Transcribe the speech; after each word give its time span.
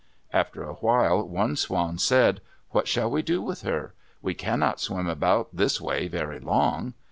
After 0.33 0.63
a 0.63 0.73
while 0.73 1.27
one 1.27 1.55
swan 1.55 1.99
said, 1.99 2.41
"What 2.71 2.87
shall 2.87 3.11
we 3.11 3.21
do 3.21 3.39
with 3.39 3.61
her? 3.61 3.93
We 4.23 4.33
cannot 4.33 4.79
swim 4.79 5.05
about 5.05 5.49
this 5.53 5.79
way 5.79 6.07
very 6.07 6.39
long." 6.39 6.95